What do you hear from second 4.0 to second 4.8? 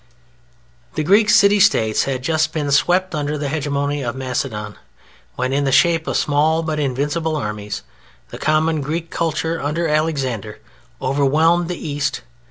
of Macedon,